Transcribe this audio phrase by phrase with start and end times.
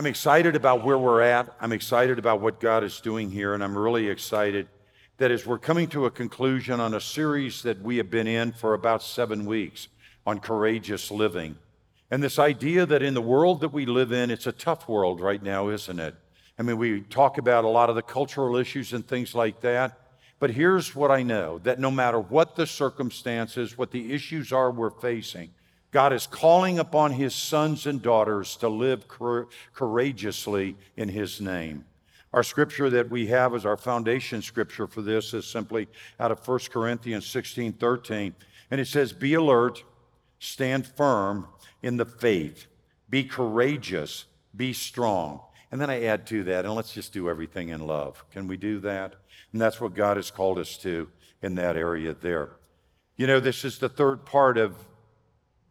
[0.00, 1.54] I'm excited about where we're at.
[1.60, 4.66] I'm excited about what God is doing here, and I'm really excited
[5.18, 8.52] that as we're coming to a conclusion on a series that we have been in
[8.52, 9.88] for about seven weeks
[10.26, 11.54] on courageous living.
[12.10, 15.20] And this idea that in the world that we live in, it's a tough world
[15.20, 16.14] right now, isn't it?
[16.58, 20.00] I mean, we talk about a lot of the cultural issues and things like that.
[20.38, 24.70] But here's what I know that no matter what the circumstances, what the issues are
[24.70, 25.50] we're facing,
[25.90, 29.06] God is calling upon his sons and daughters to live
[29.74, 31.84] courageously in his name.
[32.32, 35.88] Our scripture that we have as our foundation scripture for this is simply
[36.20, 38.34] out of 1 Corinthians 16 13.
[38.70, 39.82] And it says, Be alert,
[40.38, 41.48] stand firm
[41.82, 42.66] in the faith,
[43.08, 45.40] be courageous, be strong.
[45.72, 48.24] And then I add to that, and let's just do everything in love.
[48.30, 49.14] Can we do that?
[49.52, 51.08] And that's what God has called us to
[51.42, 52.50] in that area there.
[53.16, 54.74] You know, this is the third part of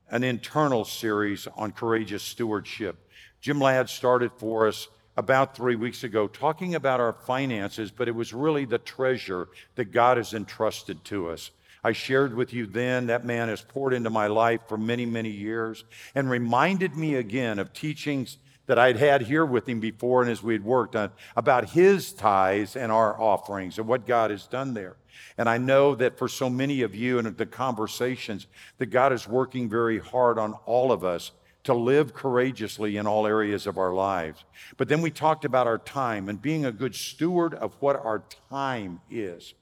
[0.09, 3.09] an internal series on courageous stewardship.
[3.41, 8.15] Jim Ladd started for us about three weeks ago talking about our finances, but it
[8.15, 11.51] was really the treasure that God has entrusted to us.
[11.83, 15.29] I shared with you then that man has poured into my life for many, many
[15.29, 18.37] years and reminded me again of teachings
[18.69, 22.75] that I'd had here with him before and as we'd worked on about his tithes
[22.75, 24.95] and our offerings and what God has done there.
[25.39, 28.45] And I know that for so many of you and the conversations,
[28.77, 31.31] that God is working very hard on all of us
[31.63, 34.45] to live courageously in all areas of our lives.
[34.77, 38.21] But then we talked about our time and being a good steward of what our
[38.51, 39.55] time is.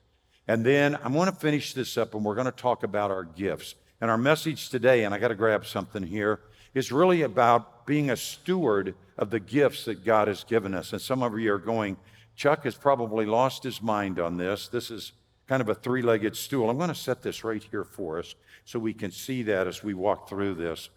[0.50, 3.24] And then I'm going to finish this up and we're going to talk about our
[3.24, 3.76] gifts.
[4.02, 6.42] And our message today, and I got to grab something here,
[6.74, 10.94] is really about being a steward of the gifts that God has given us.
[10.94, 11.98] And some of you are going,
[12.36, 14.68] Chuck has probably lost his mind on this.
[14.68, 15.14] This is
[15.48, 16.70] kind of a three legged stool.
[16.70, 19.82] I'm going to set this right here for us so we can see that as
[19.82, 20.90] we walk through this.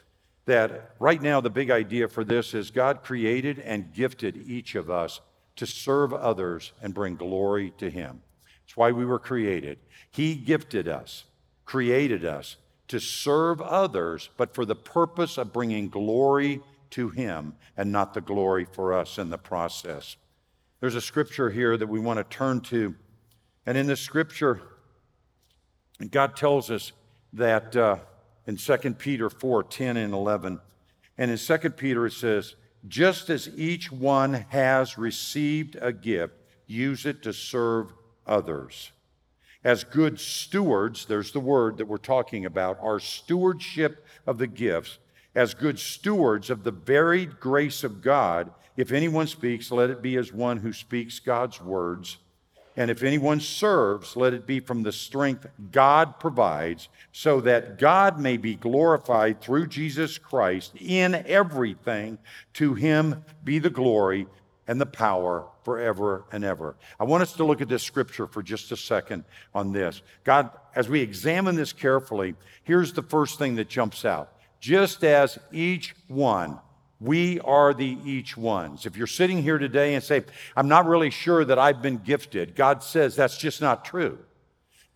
[0.46, 4.90] That right now, the big idea for this is God created and gifted each of
[4.90, 5.20] us
[5.56, 8.20] to serve others and bring glory to Him.
[8.64, 9.78] It's why we were created.
[10.10, 11.24] He gifted us,
[11.64, 12.56] created us
[12.88, 18.20] to serve others, but for the purpose of bringing glory to Him and not the
[18.20, 20.16] glory for us in the process.
[20.80, 22.94] There's a scripture here that we want to turn to.
[23.66, 24.60] And in this scripture,
[26.10, 26.92] God tells us
[27.32, 27.98] that uh,
[28.46, 30.60] in 2 Peter 4 10 and 11,
[31.18, 32.56] and in 2 Peter it says,
[32.88, 36.34] just as each one has received a gift,
[36.66, 37.92] use it to serve
[38.26, 38.92] others
[39.62, 44.98] as good stewards, there's the word that we're talking about, our stewardship of the gifts,
[45.34, 50.16] as good stewards of the varied grace of God, if anyone speaks, let it be
[50.16, 52.18] as one who speaks God's words.
[52.76, 58.18] And if anyone serves, let it be from the strength God provides, so that God
[58.18, 62.18] may be glorified through Jesus Christ in everything.
[62.54, 64.26] To him be the glory
[64.66, 66.76] and the power forever and ever.
[66.98, 70.00] I want us to look at this scripture for just a second on this.
[70.22, 74.32] God, as we examine this carefully, here's the first thing that jumps out.
[74.60, 76.58] Just as each one,
[77.00, 78.84] we are the each ones.
[78.84, 80.22] If you're sitting here today and say,
[80.54, 84.18] I'm not really sure that I've been gifted, God says that's just not true.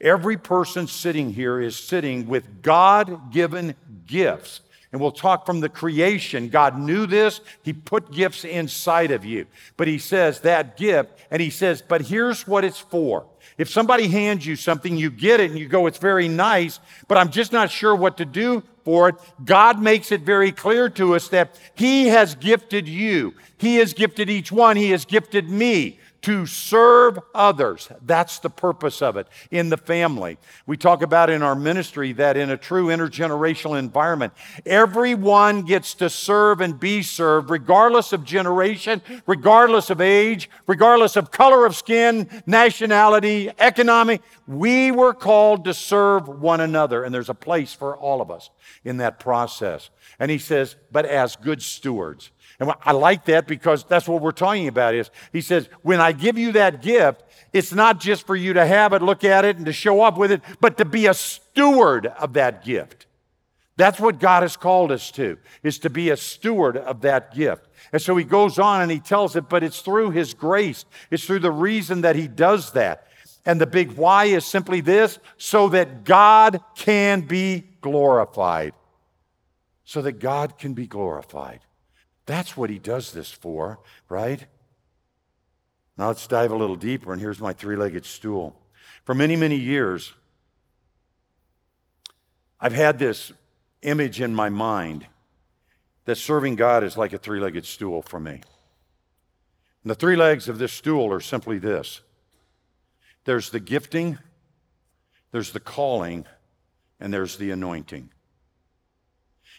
[0.00, 3.74] Every person sitting here is sitting with God given
[4.06, 4.60] gifts
[4.94, 6.48] and we'll talk from the creation.
[6.48, 7.40] God knew this.
[7.64, 9.46] He put gifts inside of you.
[9.76, 13.26] But He says that gift, and He says, but here's what it's for.
[13.58, 16.78] If somebody hands you something, you get it and you go, it's very nice,
[17.08, 19.16] but I'm just not sure what to do for it.
[19.44, 23.34] God makes it very clear to us that He has gifted you.
[23.58, 24.76] He has gifted each one.
[24.76, 27.90] He has gifted me to serve others.
[28.00, 30.38] That's the purpose of it in the family.
[30.66, 34.32] We talk about in our ministry that in a true intergenerational environment,
[34.64, 41.30] everyone gets to serve and be served, regardless of generation, regardless of age, regardless of
[41.30, 44.22] color of skin, nationality, economic.
[44.46, 48.48] We were called to serve one another, and there's a place for all of us
[48.82, 49.90] in that process.
[50.18, 52.30] And he says, but as good stewards.
[52.64, 56.12] And I like that because that's what we're talking about is he says, when I
[56.12, 57.22] give you that gift,
[57.52, 60.16] it's not just for you to have it, look at it, and to show up
[60.16, 63.06] with it, but to be a steward of that gift.
[63.76, 67.66] That's what God has called us to, is to be a steward of that gift.
[67.92, 70.84] And so he goes on and he tells it, but it's through his grace.
[71.10, 73.08] It's through the reason that he does that.
[73.44, 78.72] And the big why is simply this so that God can be glorified.
[79.84, 81.60] So that God can be glorified.
[82.26, 84.46] That's what he does this for, right?
[85.96, 88.60] Now let's dive a little deeper, and here's my three legged stool.
[89.04, 90.14] For many, many years,
[92.60, 93.32] I've had this
[93.82, 95.06] image in my mind
[96.06, 98.40] that serving God is like a three legged stool for me.
[99.82, 102.00] And the three legs of this stool are simply this
[103.24, 104.18] there's the gifting,
[105.30, 106.26] there's the calling,
[107.00, 108.10] and there's the anointing.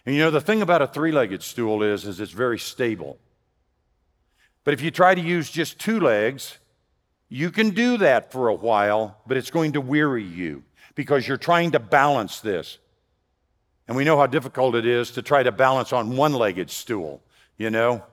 [0.05, 3.17] And you know, the thing about a three legged stool is, is it's very stable.
[4.63, 6.57] But if you try to use just two legs,
[7.29, 10.63] you can do that for a while, but it's going to weary you
[10.95, 12.77] because you're trying to balance this.
[13.87, 17.21] And we know how difficult it is to try to balance on one legged stool,
[17.57, 18.03] you know?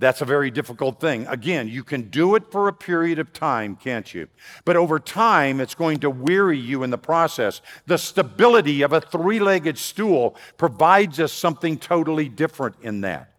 [0.00, 1.26] That's a very difficult thing.
[1.26, 4.28] Again, you can do it for a period of time, can't you?
[4.64, 7.60] But over time, it's going to weary you in the process.
[7.84, 13.34] The stability of a three legged stool provides us something totally different in that.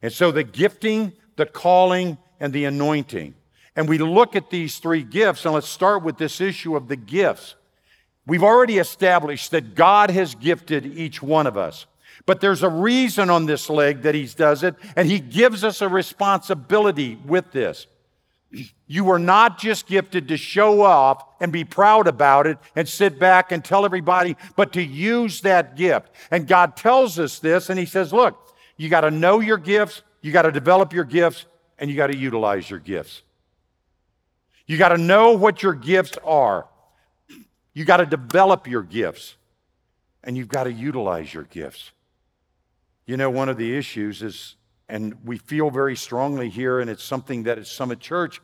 [0.00, 3.34] And so the gifting, the calling, and the anointing.
[3.74, 6.96] And we look at these three gifts, and let's start with this issue of the
[6.96, 7.56] gifts.
[8.24, 11.86] We've already established that God has gifted each one of us.
[12.24, 15.80] But there's a reason on this leg that he does it, and he gives us
[15.80, 17.86] a responsibility with this.
[18.86, 23.18] You are not just gifted to show off and be proud about it and sit
[23.18, 26.10] back and tell everybody, but to use that gift.
[26.30, 30.02] And God tells us this, and He says, Look, you got to know your gifts,
[30.20, 31.46] you got to develop your gifts,
[31.78, 33.22] and you got to utilize your gifts.
[34.66, 36.66] You got to know what your gifts are,
[37.72, 39.36] you got to develop your gifts,
[40.22, 41.92] and you've got to utilize your gifts.
[43.06, 44.56] You know, one of the issues is,
[44.88, 48.40] and we feel very strongly here, and it's something that at Summit Church,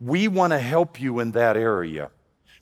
[0.00, 2.10] we want to help you in that area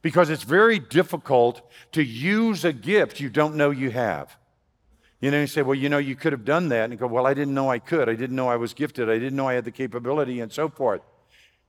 [0.03, 4.37] because it's very difficult to use a gift you don't know you have.
[5.21, 6.91] You know, you say, well, you know, you could have done that.
[6.91, 8.09] And go, well, I didn't know I could.
[8.09, 9.11] I didn't know I was gifted.
[9.11, 11.01] I didn't know I had the capability and so forth.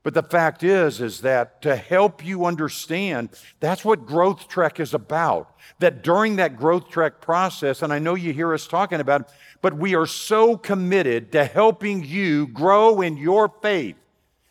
[0.02, 3.30] But the fact is, is that to help you understand,
[3.60, 5.54] that's what Growth Trek is about.
[5.80, 9.28] That during that Growth Trek process, and I know you hear us talking about, it,
[9.62, 13.98] but we are so committed to helping you grow in your faith.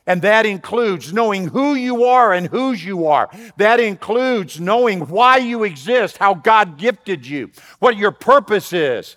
[0.07, 3.31] And that includes knowing who you are and whose you are.
[3.57, 9.17] That includes knowing why you exist, how God gifted you, what your purpose is,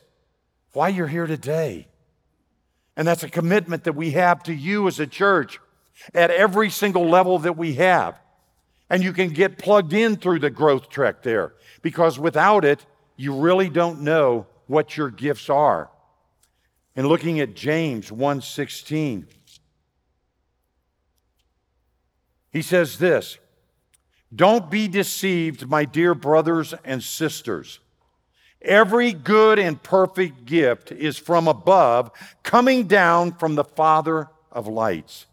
[0.74, 1.88] why you're here today.
[2.98, 5.60] And that's a commitment that we have to you as a church
[6.14, 8.20] at every single level that we have.
[8.90, 13.34] And you can get plugged in through the growth trek there because without it, you
[13.34, 15.90] really don't know what your gifts are.
[16.96, 19.28] And looking at James 1:16
[22.52, 23.38] He says this,
[24.36, 27.80] "Don't be deceived, my dear brothers and sisters.
[28.62, 32.12] Every good and perfect gift is from above,
[32.44, 35.26] coming down from the Father of lights,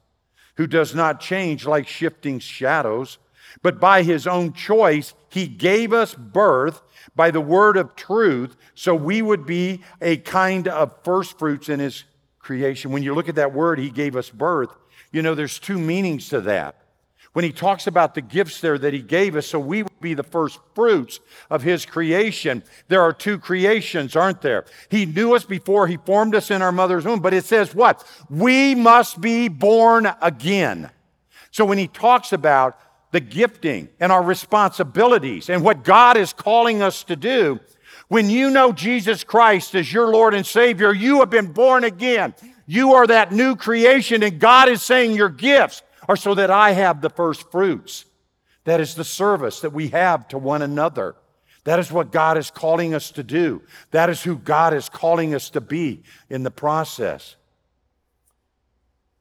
[0.58, 3.18] who does not change like shifting shadows,
[3.62, 6.82] but by his own choice he gave us birth
[7.14, 11.78] by the word of truth, so we would be a kind of first fruits in
[11.78, 12.04] his
[12.40, 12.90] creation.
[12.90, 14.70] When you look at that word, he gave us birth,
[15.12, 16.74] you know, there's two meanings to that.
[17.38, 20.12] When he talks about the gifts there that he gave us, so we would be
[20.12, 21.20] the first fruits
[21.50, 24.64] of his creation, there are two creations, aren't there?
[24.88, 28.04] He knew us before he formed us in our mother's womb, but it says what?
[28.28, 30.90] We must be born again.
[31.52, 32.76] So when he talks about
[33.12, 37.60] the gifting and our responsibilities and what God is calling us to do.
[38.08, 42.34] When you know Jesus Christ as your Lord and Savior, you have been born again.
[42.66, 46.72] You are that new creation, and God is saying your gifts are so that I
[46.72, 48.06] have the first fruits.
[48.64, 51.16] That is the service that we have to one another.
[51.64, 53.62] That is what God is calling us to do.
[53.90, 57.36] That is who God is calling us to be in the process.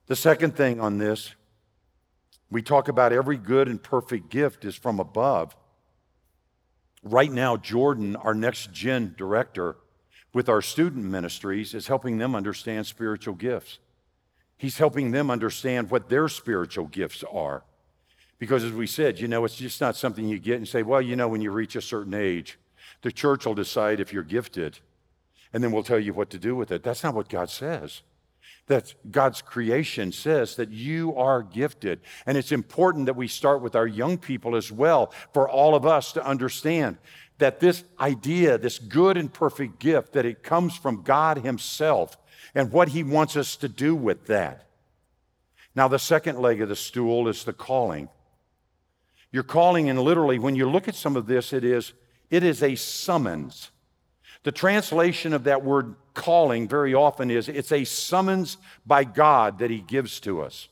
[0.06, 1.34] The second thing on this
[2.50, 5.54] we talk about every good and perfect gift is from above.
[7.02, 9.76] Right now, Jordan, our next gen director,
[10.32, 13.78] with our student ministries, is helping them understand spiritual gifts.
[14.58, 17.62] He's helping them understand what their spiritual gifts are.
[18.38, 21.00] Because as we said, you know, it's just not something you get and say, well,
[21.00, 22.58] you know, when you reach a certain age,
[23.02, 24.80] the church will decide if you're gifted,
[25.52, 26.82] and then we'll tell you what to do with it.
[26.82, 28.02] That's not what God says
[28.68, 32.00] that God's creation says that you are gifted.
[32.26, 35.84] And it's important that we start with our young people as well, for all of
[35.84, 36.98] us to understand
[37.38, 42.16] that this idea, this good and perfect gift, that it comes from God Himself
[42.58, 44.66] and what He wants us to do with that.
[45.76, 48.08] Now, the second leg of the stool is the calling.
[49.30, 51.92] Your calling, and literally, when you look at some of this, it is,
[52.30, 53.70] it is a summons.
[54.42, 59.70] The translation of that word calling very often is it's a summons by God that
[59.70, 60.66] He gives to us.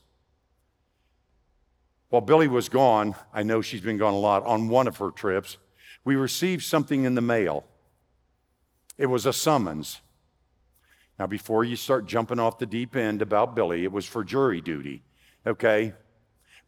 [2.09, 5.11] While Billy was gone, I know she's been gone a lot, on one of her
[5.11, 5.55] trips,
[6.03, 7.63] we received something in the mail.
[8.97, 10.01] It was a summons.
[11.19, 14.61] Now, before you start jumping off the deep end about Billy, it was for jury
[14.61, 15.01] duty,
[15.45, 15.93] okay?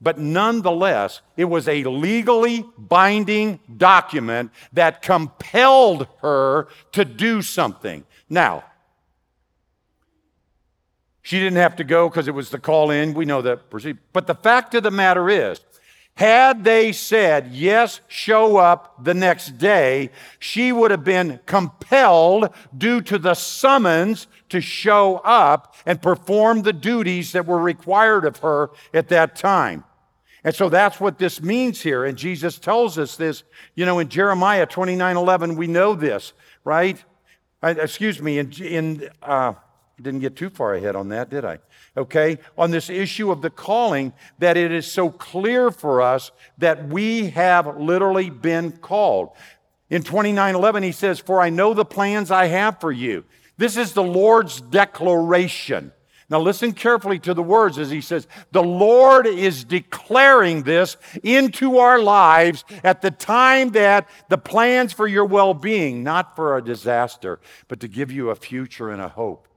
[0.01, 8.05] But nonetheless, it was a legally binding document that compelled her to do something.
[8.29, 8.63] Now,
[11.21, 13.13] she didn't have to go because it was the call in.
[13.13, 13.69] We know that.
[14.13, 15.59] But the fact of the matter is,
[16.19, 22.99] had they said, yes, show up the next day, she would have been compelled due
[22.99, 28.69] to the summons to show up and perform the duties that were required of her
[28.93, 29.85] at that time.
[30.43, 32.03] And so that's what this means here.
[32.03, 33.43] And Jesus tells us this,
[33.75, 36.33] you know, in Jeremiah 29 11, we know this,
[36.65, 37.01] right?
[37.63, 39.53] Uh, excuse me, in, in uh,
[40.01, 41.59] didn't get too far ahead on that, did I?
[41.97, 46.87] Okay, on this issue of the calling, that it is so clear for us that
[46.87, 49.31] we have literally been called.
[49.89, 53.25] In 29 11, he says, For I know the plans I have for you.
[53.57, 55.91] This is the Lord's declaration.
[56.29, 61.79] Now, listen carefully to the words as he says, The Lord is declaring this into
[61.79, 66.63] our lives at the time that the plans for your well being, not for a
[66.63, 69.48] disaster, but to give you a future and a hope.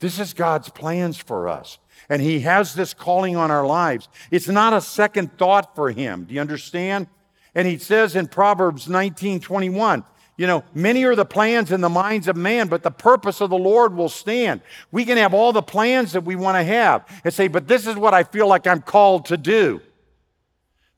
[0.00, 1.78] This is God's plans for us.
[2.08, 4.08] And He has this calling on our lives.
[4.30, 6.24] It's not a second thought for Him.
[6.24, 7.06] Do you understand?
[7.54, 10.04] And He says in Proverbs 19 21,
[10.36, 13.50] you know, many are the plans in the minds of man, but the purpose of
[13.50, 14.62] the Lord will stand.
[14.90, 17.86] We can have all the plans that we want to have and say, but this
[17.86, 19.82] is what I feel like I'm called to do.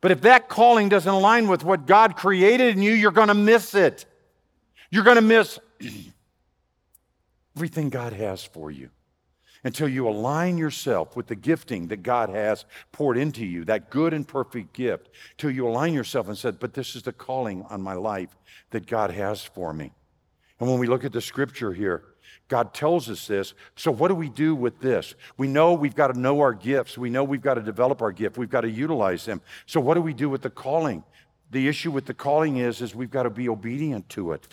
[0.00, 3.34] But if that calling doesn't align with what God created in you, you're going to
[3.34, 4.06] miss it.
[4.90, 5.58] You're going to miss
[7.56, 8.90] everything God has for you
[9.64, 14.12] until you align yourself with the gifting that God has poured into you, that good
[14.12, 17.80] and perfect gift, till you align yourself and said, But this is the calling on
[17.80, 18.36] my life
[18.70, 19.92] that God has for me.
[20.58, 22.02] And when we look at the scripture here,
[22.48, 23.54] God tells us this.
[23.76, 25.14] So, what do we do with this?
[25.36, 26.98] We know we've got to know our gifts.
[26.98, 28.36] We know we've got to develop our gift.
[28.36, 29.40] We've got to utilize them.
[29.66, 31.04] So, what do we do with the calling?
[31.50, 34.46] The issue with the calling is, is we've got to be obedient to it.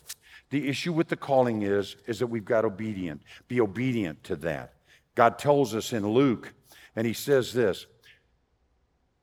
[0.49, 4.73] The issue with the calling is, is that we've got obedient, be obedient to that.
[5.15, 6.53] God tells us in Luke,
[6.95, 7.85] and he says this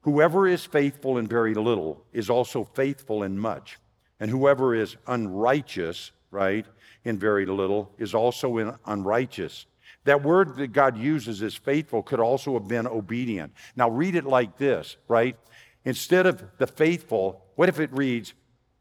[0.02, 3.78] Whoever is faithful in very little is also faithful in much.
[4.20, 6.64] And whoever is unrighteous, right,
[7.04, 9.66] in very little is also in unrighteous.
[10.04, 13.52] That word that God uses is faithful could also have been obedient.
[13.74, 15.36] Now read it like this, right?
[15.84, 18.32] Instead of the faithful, what if it reads,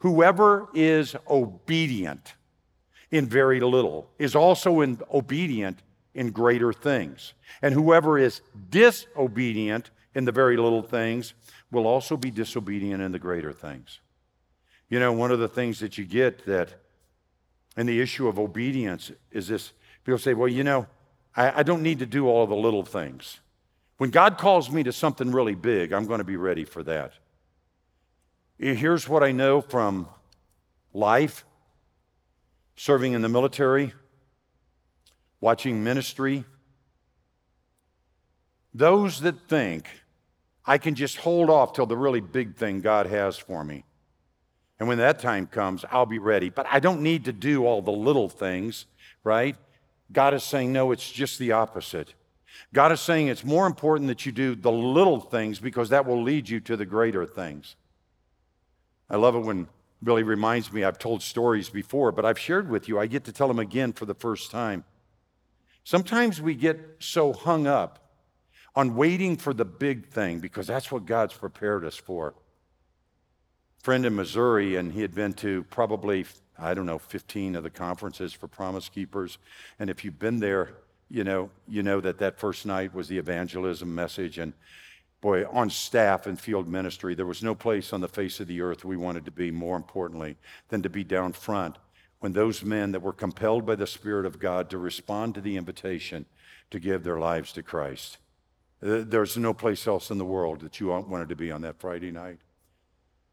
[0.05, 2.35] Whoever is obedient
[3.09, 5.81] in very little is also in obedient
[6.13, 7.33] in greater things.
[7.63, 11.33] And whoever is disobedient in the very little things
[11.71, 13.99] will also be disobedient in the greater things.
[14.89, 16.75] You know, one of the things that you get that
[17.75, 20.85] in the issue of obedience is this people say, well, you know,
[21.35, 23.39] I, I don't need to do all the little things.
[23.97, 27.13] When God calls me to something really big, I'm going to be ready for that.
[28.57, 30.07] Here's what I know from
[30.93, 31.45] life,
[32.75, 33.93] serving in the military,
[35.41, 36.45] watching ministry.
[38.73, 39.87] Those that think
[40.65, 43.83] I can just hold off till the really big thing God has for me.
[44.79, 46.49] And when that time comes, I'll be ready.
[46.49, 48.85] But I don't need to do all the little things,
[49.23, 49.55] right?
[50.11, 52.13] God is saying, no, it's just the opposite.
[52.73, 56.21] God is saying it's more important that you do the little things because that will
[56.21, 57.75] lead you to the greater things.
[59.09, 59.67] I love it when
[60.03, 62.99] Billy reminds me, I've told stories before, but I've shared with you.
[62.99, 64.83] I get to tell them again for the first time.
[65.83, 67.99] Sometimes we get so hung up
[68.75, 72.35] on waiting for the big thing because that's what God's prepared us for.
[73.79, 76.25] A friend in Missouri, and he had been to probably,
[76.57, 79.37] I don't know, 15 of the conferences for Promise Keepers.
[79.79, 80.73] And if you've been there,
[81.09, 84.39] you know, you know that that first night was the evangelism message.
[84.39, 84.53] And
[85.25, 88.61] boy, on staff and field ministry, there was no place on the face of the
[88.61, 90.37] earth we wanted to be more importantly
[90.69, 91.79] than to be down front
[92.19, 95.57] when those men that were compelled by the Spirit of God to respond to the
[95.57, 96.27] invitation
[96.69, 98.19] to give their lives to Christ.
[98.81, 102.11] There's no place else in the world that you wanted to be on that Friday
[102.11, 102.37] night.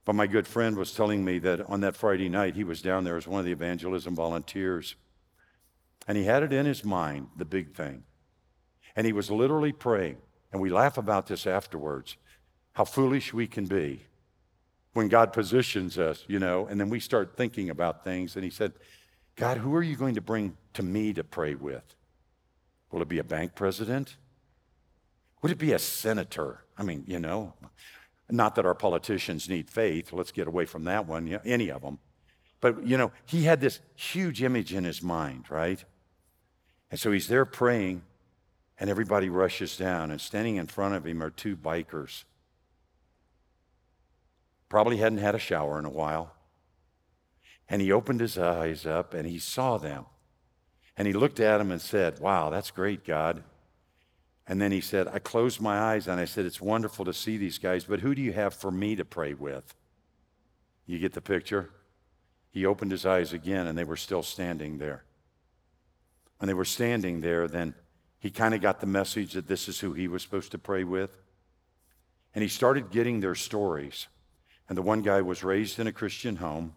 [0.07, 3.05] But my good friend was telling me that on that Friday night, he was down
[3.05, 4.95] there as one of the evangelism volunteers.
[6.09, 8.05] And he had it in his mind, the big thing.
[8.97, 10.17] And he was literally praying.
[10.53, 12.17] And we laugh about this afterwards
[12.73, 14.07] how foolish we can be
[14.93, 18.37] when God positions us, you know, and then we start thinking about things.
[18.37, 18.73] And he said,
[19.37, 21.95] God, who are you going to bring to me to pray with?
[22.91, 24.17] Will it be a bank president?
[25.41, 26.65] Would it be a senator?
[26.77, 27.55] I mean, you know,
[28.31, 30.13] not that our politicians need faith.
[30.13, 31.99] Let's get away from that one, any of them.
[32.61, 35.83] But, you know, he had this huge image in his mind, right?
[36.91, 38.03] And so he's there praying,
[38.83, 42.25] and everybody rushes down, and standing in front of him are two bikers.
[44.69, 46.35] Probably hadn't had a shower in a while.
[47.69, 50.07] And he opened his eyes up and he saw them.
[50.97, 53.45] And he looked at them and said, Wow, that's great, God.
[54.49, 57.37] And then he said, I closed my eyes and I said, It's wonderful to see
[57.37, 59.77] these guys, but who do you have for me to pray with?
[60.87, 61.71] You get the picture?
[62.51, 65.05] He opened his eyes again and they were still standing there.
[66.39, 67.75] When they were standing there, then
[68.23, 70.85] he kind of got the message that this is who he was supposed to pray
[70.85, 71.11] with.
[72.37, 74.07] And he started getting their stories.
[74.69, 76.77] And the one guy was raised in a Christian home.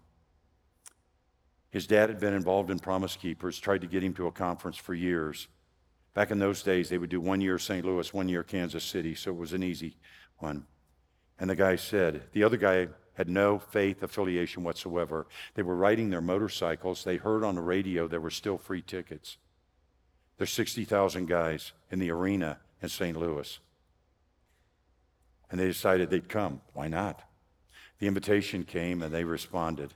[1.70, 4.76] His dad had been involved in Promise Keepers, tried to get him to a conference
[4.76, 5.48] for years.
[6.16, 7.86] Back in those days, they would do one year St.
[7.86, 9.98] Louis, one year Kansas City, so it was an easy
[10.40, 10.66] one.
[11.38, 15.28] And the guy said, the other guy had no faith affiliation whatsoever.
[15.54, 17.04] They were riding their motorcycles.
[17.04, 19.38] They heard on the radio there were still free tickets.
[20.38, 23.18] There's 60,000 guys in the arena in St.
[23.18, 23.60] Louis.
[25.50, 26.62] And they decided they'd come.
[26.74, 27.22] Why not?
[28.00, 29.94] The invitation came and they responded.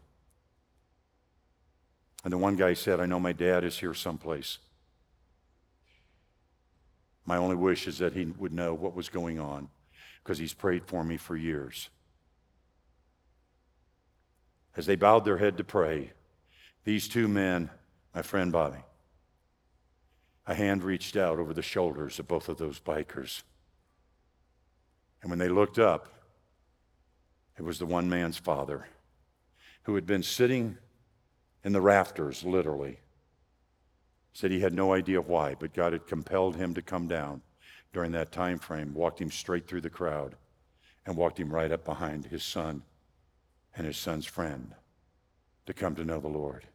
[2.23, 4.59] And the one guy said, I know my dad is here someplace.
[7.25, 9.69] My only wish is that he would know what was going on
[10.23, 11.89] because he's prayed for me for years.
[14.75, 16.11] As they bowed their head to pray,
[16.85, 17.69] these two men,
[18.15, 18.79] my friend Bobby,
[20.49, 23.43] a hand reached out over the shoulders of both of those bikers.
[25.21, 26.07] And when they looked up,
[27.55, 28.87] it was the one man's father
[29.83, 30.75] who had been sitting
[31.63, 32.97] in the rafters, literally.
[34.33, 37.43] Said he had no idea why, but God had compelled him to come down
[37.93, 40.35] during that time frame, walked him straight through the crowd,
[41.05, 42.81] and walked him right up behind his son
[43.75, 44.73] and his son's friend
[45.67, 46.65] to come to know the Lord.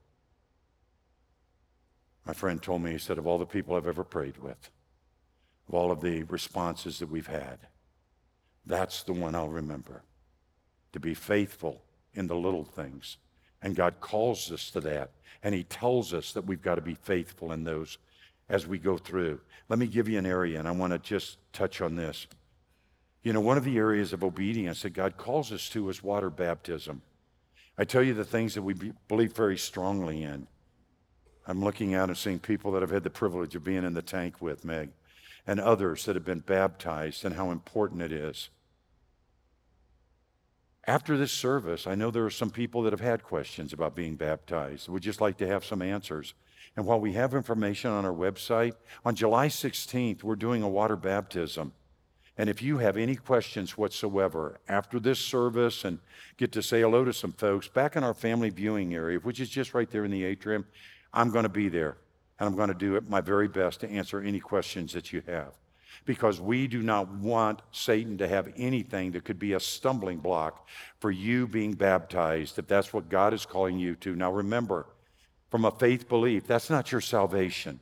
[2.27, 4.71] My friend told me, he said, of all the people I've ever prayed with,
[5.69, 7.59] of all of the responses that we've had,
[8.67, 10.03] that's the one I'll remember
[10.93, 11.83] to be faithful
[12.15, 13.19] in the little things.
[13.61, 15.11] And God calls us to that.
[15.43, 17.99] And He tells us that we've got to be faithful in those
[18.49, 19.41] as we go through.
[19.69, 22.27] Let me give you an area, and I want to just touch on this.
[23.23, 26.31] You know, one of the areas of obedience that God calls us to is water
[26.31, 27.03] baptism.
[27.77, 28.75] I tell you the things that we
[29.09, 30.47] believe very strongly in.
[31.47, 34.03] I'm looking out and seeing people that I've had the privilege of being in the
[34.03, 34.91] tank with, Meg,
[35.47, 38.49] and others that have been baptized and how important it is.
[40.87, 44.17] After this service, I know there are some people that have had questions about being
[44.17, 44.89] baptized.
[44.89, 46.35] We'd just like to have some answers.
[46.77, 50.97] And while we have information on our website, on July 16th, we're doing a water
[50.97, 51.73] baptism.
[52.37, 56.01] And if you have any questions whatsoever after this service and
[56.37, 59.49] get to say hello to some folks back in our family viewing area, which is
[59.49, 60.67] just right there in the atrium,
[61.15, 61.97] I'm going to be there.
[62.39, 65.55] And I'm going to do my very best to answer any questions that you have
[66.05, 70.69] because we do not want Satan to have anything that could be a stumbling block
[70.99, 74.17] for you being baptized if that's what God is calling you to.
[74.17, 74.87] Now remember,
[75.51, 77.79] from a faith belief, that's not your salvation.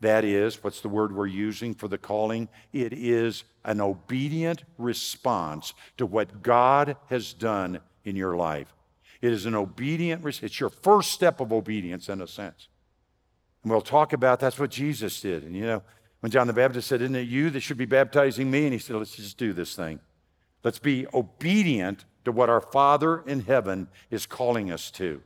[0.00, 2.48] That is, what's the word we're using for the calling?
[2.72, 8.72] It is an obedient response to what God has done in your life.
[9.20, 12.68] It is an obedient, it's your first step of obedience in a sense.
[13.62, 15.44] And we'll talk about that's what Jesus did.
[15.44, 15.82] And you know,
[16.20, 18.64] when John the Baptist said, Isn't it you that should be baptizing me?
[18.64, 20.00] And he said, Let's just do this thing.
[20.62, 25.22] Let's be obedient to what our Father in heaven is calling us to.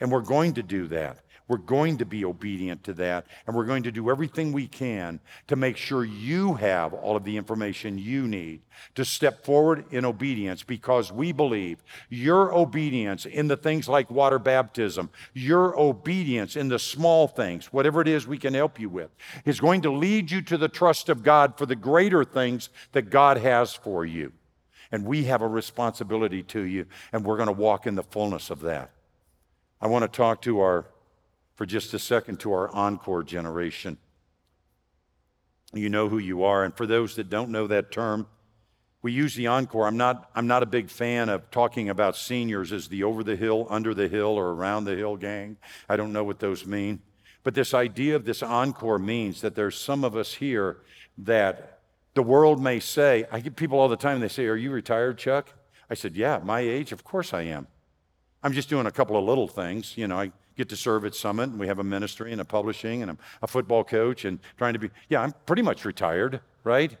[0.00, 1.18] And we're going to do that.
[1.48, 5.18] We're going to be obedient to that, and we're going to do everything we can
[5.46, 8.60] to make sure you have all of the information you need
[8.94, 14.38] to step forward in obedience because we believe your obedience in the things like water
[14.38, 19.10] baptism, your obedience in the small things, whatever it is we can help you with,
[19.46, 23.08] is going to lead you to the trust of God for the greater things that
[23.08, 24.32] God has for you.
[24.92, 28.50] And we have a responsibility to you, and we're going to walk in the fullness
[28.50, 28.90] of that.
[29.80, 30.86] I want to talk to our
[31.58, 33.98] for just a second to our encore generation.
[35.74, 36.62] You know who you are.
[36.62, 38.28] And for those that don't know that term,
[39.02, 39.88] we use the encore.
[39.88, 43.34] I'm not, I'm not a big fan of talking about seniors as the over the
[43.34, 45.56] hill, under the hill, or around the hill gang.
[45.88, 47.00] I don't know what those mean.
[47.42, 50.78] But this idea of this encore means that there's some of us here
[51.18, 51.80] that
[52.14, 55.18] the world may say, I get people all the time, they say, Are you retired,
[55.18, 55.52] Chuck?
[55.90, 57.66] I said, Yeah, my age, of course I am.
[58.44, 59.96] I'm just doing a couple of little things.
[59.96, 62.44] You know, I get to serve at Summit, and we have a ministry and a
[62.44, 66.40] publishing, and I'm a football coach and trying to be, yeah, I'm pretty much retired,
[66.64, 66.94] right?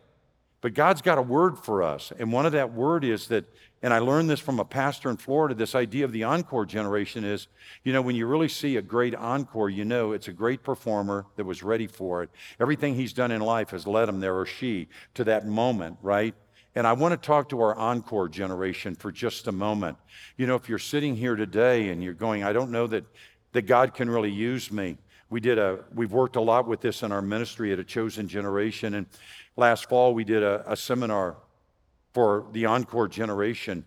[0.60, 2.12] But God's got a word for us.
[2.18, 3.44] And one of that word is that,
[3.82, 7.24] and I learned this from a pastor in Florida, this idea of the encore generation
[7.24, 7.48] is,
[7.84, 11.26] you know, when you really see a great encore, you know it's a great performer
[11.36, 12.30] that was ready for it.
[12.60, 16.34] Everything he's done in life has led him there or she to that moment, right?
[16.74, 19.96] And I want to talk to our encore generation for just a moment.
[20.36, 23.04] You know, if you're sitting here today and you're going, I don't know that,
[23.52, 24.98] that God can really use me.
[25.30, 28.28] We did a, we've worked a lot with this in our ministry at a chosen
[28.28, 28.94] generation.
[28.94, 29.06] And
[29.56, 31.36] last fall, we did a, a seminar
[32.14, 33.84] for the encore generation.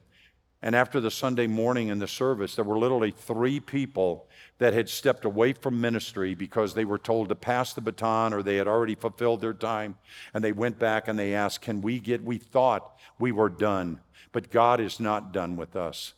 [0.62, 4.28] And after the Sunday morning in the service, there were literally three people
[4.60, 8.44] that had stepped away from ministry because they were told to pass the baton or
[8.44, 9.98] they had already fulfilled their time.
[10.36, 14.02] And they went back and they asked, Can we get, we thought we were done,
[14.32, 16.14] but God is not done with us.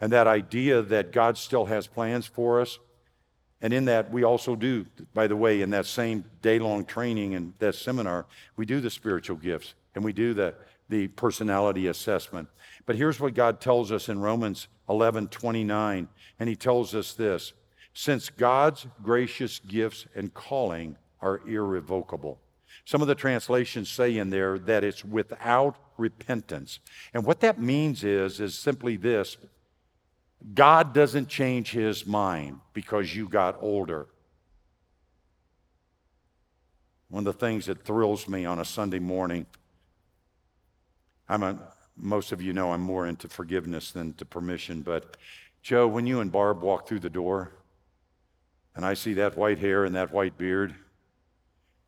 [0.00, 2.78] And that idea that God still has plans for us,
[3.64, 7.34] and in that, we also do, by the way, in that same day long training
[7.34, 8.26] and that seminar,
[8.56, 10.54] we do the spiritual gifts and we do the,
[10.90, 12.48] the personality assessment.
[12.84, 16.08] But here's what God tells us in Romans 11 29.
[16.38, 17.54] And he tells us this
[17.94, 22.40] since God's gracious gifts and calling are irrevocable.
[22.84, 26.80] Some of the translations say in there that it's without repentance.
[27.14, 29.38] And what that means is, is simply this
[30.52, 34.06] God doesn't change his mind because you got older.
[37.08, 39.46] One of the things that thrills me on a Sunday morning,
[41.28, 41.58] I'm a,
[41.96, 45.16] most of you know I'm more into forgiveness than to permission, but
[45.62, 47.52] Joe, when you and Barb walk through the door
[48.76, 50.74] and I see that white hair and that white beard,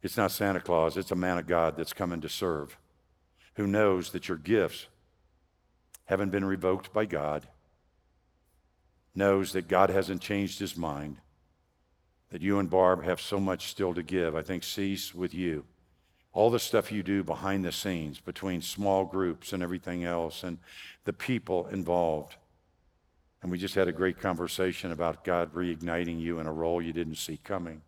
[0.03, 2.79] it's not Santa Claus, it's a man of God that's coming to serve,
[3.57, 4.87] who knows that your gifts
[6.07, 7.49] haven't been revoked by God
[9.17, 11.17] knows that God hasn't changed his mind,
[12.31, 14.35] that you and Barb have so much still to give.
[14.35, 15.65] I think cease with you.
[16.33, 20.59] All the stuff you do behind the scenes between small groups and everything else, and
[21.05, 22.37] the people involved.
[23.43, 26.93] And we just had a great conversation about God reigniting you in a role you
[26.93, 27.81] didn't see coming.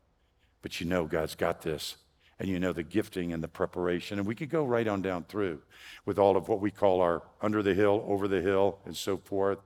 [0.63, 1.97] But you know God's got this.
[2.39, 4.19] And you know the gifting and the preparation.
[4.19, 5.61] And we could go right on down through
[6.07, 9.17] with all of what we call our under the hill, over the hill, and so
[9.17, 9.59] forth.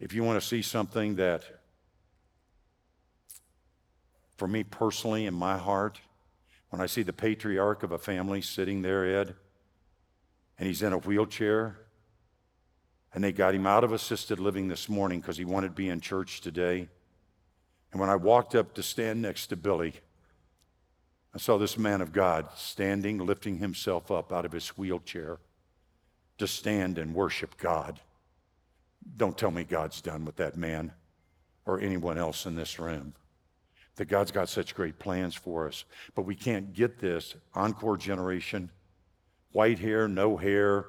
[0.00, 1.44] If you want to see something that,
[4.38, 6.00] for me personally, in my heart,
[6.70, 9.34] when I see the patriarch of a family sitting there, Ed,
[10.58, 11.76] and he's in a wheelchair,
[13.12, 15.90] and they got him out of assisted living this morning because he wanted to be
[15.90, 16.88] in church today.
[17.92, 19.94] And when I walked up to stand next to Billy,
[21.34, 25.38] I saw this man of God standing, lifting himself up out of his wheelchair
[26.38, 28.00] to stand and worship God.
[29.16, 30.92] Don't tell me God's done with that man
[31.66, 33.14] or anyone else in this room.
[33.96, 35.84] That God's got such great plans for us.
[36.14, 38.70] But we can't get this encore generation,
[39.52, 40.86] white hair, no hair,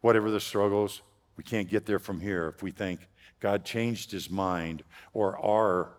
[0.00, 1.02] whatever the struggles.
[1.36, 3.00] We can't get there from here if we think
[3.40, 5.92] God changed his mind or our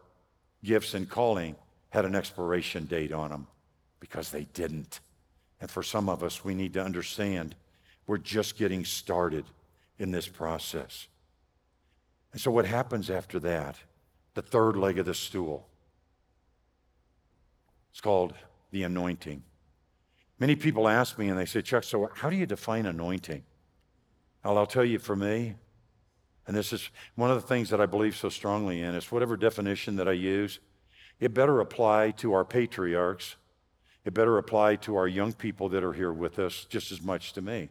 [0.64, 1.56] gifts and calling
[1.90, 3.48] had an expiration date on them
[4.00, 5.00] because they didn't.
[5.62, 7.56] And for some of us, we need to understand
[8.06, 9.46] we're just getting started
[10.00, 11.08] in this process.
[12.32, 13.78] And so, what happens after that?
[14.34, 15.68] The third leg of the stool.
[17.92, 18.34] It's called
[18.72, 19.44] the anointing.
[20.40, 23.44] Many people ask me and they say, Chuck, so how do you define anointing?
[24.44, 25.56] Well, I'll tell you for me,
[26.46, 29.36] and this is one of the things that I believe so strongly in, is whatever
[29.36, 30.60] definition that I use,
[31.20, 33.36] it better apply to our patriarchs.
[34.06, 37.34] It better apply to our young people that are here with us just as much
[37.34, 37.70] to me.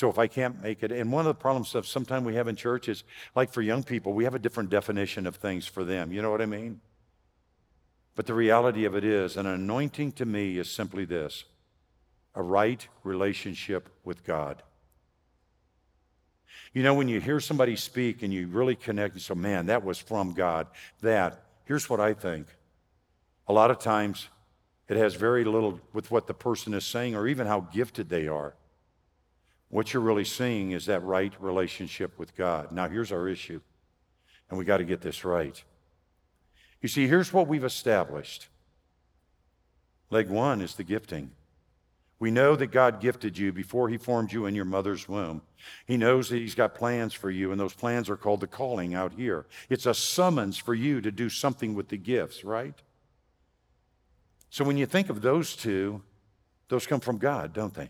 [0.00, 2.48] So if I can't make it, and one of the problems that sometimes we have
[2.48, 5.84] in church is like for young people, we have a different definition of things for
[5.84, 6.10] them.
[6.10, 6.80] You know what I mean?
[8.16, 11.44] But the reality of it is, an anointing to me is simply this
[12.34, 14.62] a right relationship with God.
[16.72, 19.84] You know, when you hear somebody speak and you really connect, and so, man, that
[19.84, 20.66] was from God,
[21.02, 22.46] that, here's what I think.
[23.48, 24.30] A lot of times,
[24.88, 28.28] it has very little with what the person is saying or even how gifted they
[28.28, 28.54] are.
[29.70, 32.72] What you're really seeing is that right relationship with God.
[32.72, 33.60] Now, here's our issue,
[34.50, 35.62] and we got to get this right.
[36.82, 38.48] You see, here's what we've established
[40.10, 41.30] leg one is the gifting.
[42.18, 45.40] We know that God gifted you before He formed you in your mother's womb.
[45.86, 48.92] He knows that He's got plans for you, and those plans are called the calling
[48.92, 49.46] out here.
[49.68, 52.74] It's a summons for you to do something with the gifts, right?
[54.50, 56.02] So when you think of those two,
[56.68, 57.88] those come from God, don't they?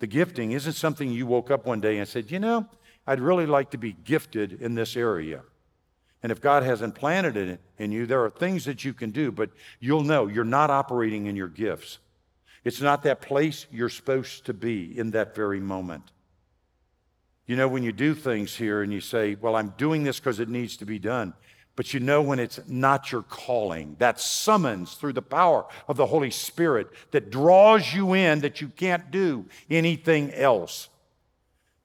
[0.00, 2.66] The gifting isn't something you woke up one day and said, you know,
[3.06, 5.42] I'd really like to be gifted in this area.
[6.22, 9.30] And if God hasn't planted it in you, there are things that you can do,
[9.30, 11.98] but you'll know you're not operating in your gifts.
[12.64, 16.12] It's not that place you're supposed to be in that very moment.
[17.46, 20.40] You know, when you do things here and you say, Well, I'm doing this because
[20.40, 21.34] it needs to be done,
[21.76, 26.06] but you know when it's not your calling, that summons through the power of the
[26.06, 30.88] Holy Spirit that draws you in that you can't do anything else.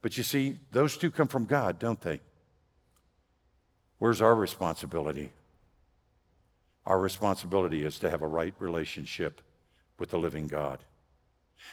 [0.01, 2.19] But you see, those two come from God, don't they?
[3.99, 5.31] Where's our responsibility?
[6.85, 9.41] Our responsibility is to have a right relationship
[9.97, 10.79] with the living God.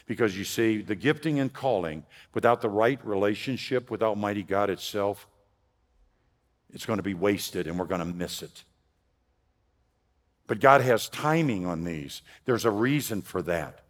[0.07, 5.27] Because you see, the gifting and calling without the right relationship with Almighty God itself,
[6.73, 8.65] it's going to be wasted and we're going to miss it.
[10.47, 12.23] But God has timing on these.
[12.45, 13.81] There's a reason for that.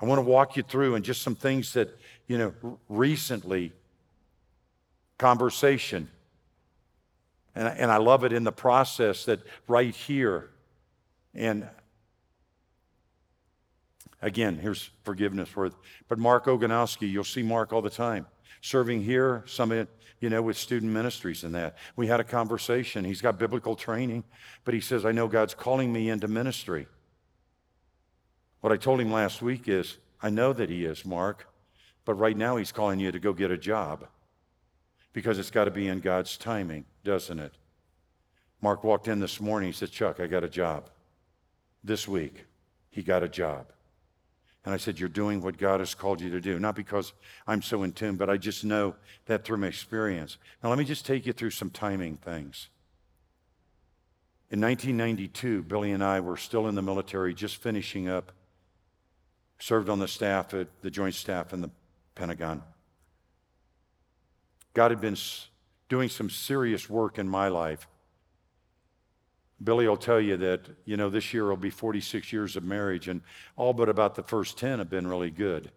[0.00, 3.72] I want to walk you through and just some things that, you know, recently,
[5.18, 6.08] conversation.
[7.54, 10.50] And, and I love it in the process that right here,
[11.34, 11.68] and
[14.22, 15.76] Again, here's forgiveness worth.
[16.08, 18.26] But Mark Oganowski, you'll see Mark all the time,
[18.60, 19.70] serving here, some
[20.20, 21.76] you know, with student ministries and that.
[21.94, 23.04] We had a conversation.
[23.04, 24.24] He's got biblical training,
[24.64, 26.86] but he says, I know God's calling me into ministry.
[28.60, 31.46] What I told him last week is, I know that he is, Mark,
[32.04, 34.06] but right now he's calling you to go get a job
[35.12, 37.52] because it's got to be in God's timing, doesn't it?
[38.60, 39.68] Mark walked in this morning.
[39.68, 40.90] He said, Chuck, I got a job.
[41.84, 42.44] This week,
[42.90, 43.66] he got a job.
[44.66, 46.58] And I said, You're doing what God has called you to do.
[46.58, 47.12] Not because
[47.46, 50.38] I'm so in tune, but I just know that through my experience.
[50.62, 52.68] Now, let me just take you through some timing things.
[54.50, 58.32] In 1992, Billy and I were still in the military, just finishing up,
[59.60, 61.70] served on the staff at the Joint Staff in the
[62.16, 62.62] Pentagon.
[64.74, 65.16] God had been
[65.88, 67.86] doing some serious work in my life
[69.62, 73.08] Billy will tell you that, you know, this year will be 46 years of marriage,
[73.08, 73.22] and
[73.56, 75.70] all but about the first 10 have been really good.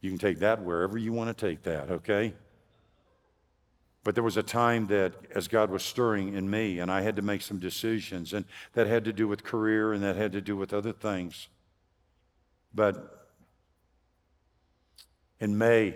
[0.00, 2.34] You can take that wherever you want to take that, okay?
[4.02, 7.16] But there was a time that as God was stirring in me, and I had
[7.16, 10.40] to make some decisions, and that had to do with career and that had to
[10.40, 11.48] do with other things.
[12.74, 13.28] But
[15.38, 15.88] in May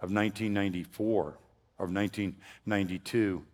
[0.00, 1.38] of 1994,
[1.80, 3.44] of 1992,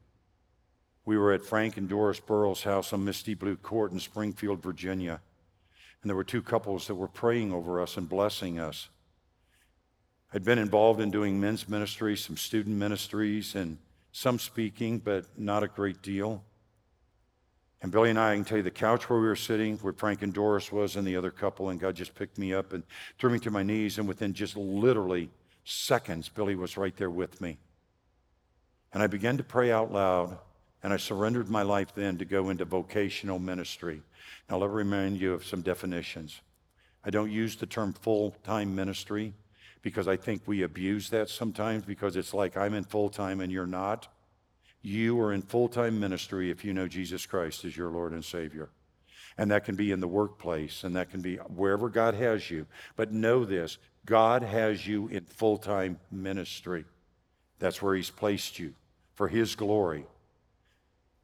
[1.04, 5.20] we were at Frank and Doris Burrow's house on Misty Blue Court in Springfield, Virginia.
[6.02, 8.88] And there were two couples that were praying over us and blessing us.
[10.32, 13.78] I'd been involved in doing men's ministry, some student ministries, and
[14.12, 16.42] some speaking, but not a great deal.
[17.82, 19.92] And Billy and I, I can tell you the couch where we were sitting, where
[19.92, 22.82] Frank and Doris was, and the other couple, and God just picked me up and
[23.18, 23.98] threw me to my knees.
[23.98, 25.30] And within just literally
[25.64, 27.58] seconds, Billy was right there with me.
[28.92, 30.38] And I began to pray out loud
[30.85, 34.03] and I surrendered my life then to go into vocational ministry.
[34.51, 36.42] Now, let me remind you of some definitions.
[37.03, 39.33] I don't use the term full time ministry
[39.81, 43.51] because I think we abuse that sometimes because it's like I'm in full time and
[43.51, 44.09] you're not.
[44.83, 48.25] You are in full time ministry if you know Jesus Christ as your Lord and
[48.25, 48.68] Savior.
[49.38, 52.66] And that can be in the workplace and that can be wherever God has you.
[52.94, 56.85] But know this God has you in full time ministry.
[57.59, 58.75] That's where He's placed you
[59.14, 60.05] for His glory.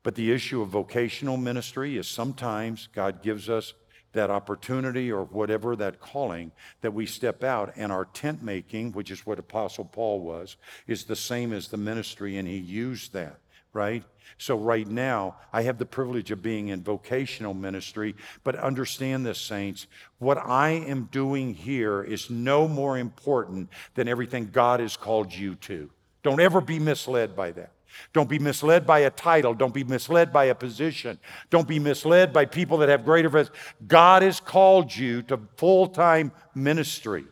[0.02, 3.74] But the issue of vocational ministry is sometimes God gives us
[4.12, 9.10] that opportunity or whatever that calling that we step out and our tent making which
[9.10, 10.56] is what apostle paul was
[10.88, 13.38] is the same as the ministry and he used that
[13.72, 14.02] right?
[14.36, 19.40] So right now i have the privilege of being in vocational ministry but understand this
[19.40, 19.86] saints
[20.18, 25.54] what i am doing here is no more important than everything god has called you
[25.56, 25.88] to.
[26.22, 27.70] Don't ever be misled by that
[28.12, 29.54] don't be misled by a title.
[29.54, 31.18] Don't be misled by a position.
[31.48, 33.28] Don't be misled by people that have greater.
[33.28, 33.50] Res-
[33.86, 37.24] God has called you to full time ministry.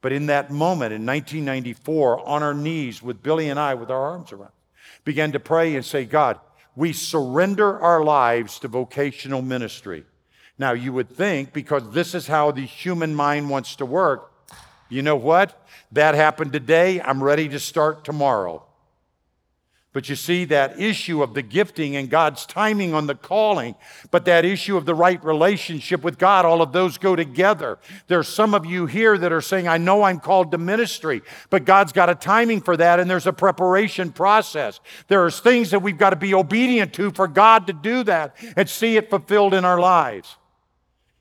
[0.00, 4.10] But in that moment in 1994, on our knees with Billy and I, with our
[4.12, 4.52] arms around,
[5.04, 6.38] began to pray and say, God,
[6.76, 10.04] we surrender our lives to vocational ministry.
[10.58, 14.32] Now, you would think because this is how the human mind wants to work,
[14.88, 15.66] you know what?
[15.92, 17.00] That happened today.
[17.00, 18.67] I'm ready to start tomorrow.
[19.94, 23.74] But you see that issue of the gifting and God's timing on the calling,
[24.10, 27.78] but that issue of the right relationship with God, all of those go together.
[28.06, 31.64] There's some of you here that are saying, I know I'm called to ministry, but
[31.64, 34.78] God's got a timing for that and there's a preparation process.
[35.08, 38.68] There's things that we've got to be obedient to for God to do that and
[38.68, 40.36] see it fulfilled in our lives.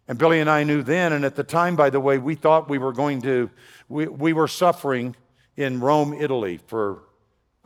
[0.10, 2.70] And Billy and I knew then, and at the time, by the way, we thought
[2.70, 3.50] we were going to,
[3.88, 5.16] we, we were suffering
[5.56, 7.07] in Rome, Italy for